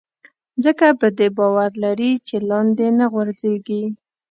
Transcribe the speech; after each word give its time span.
ځکه 0.63 0.85
په 0.99 1.07
دې 1.17 1.27
باور 1.37 1.71
لري 1.83 2.11
چې 2.27 2.35
لاندې 2.49 2.87
نه 2.99 3.05
غورځېږي. 3.13 3.83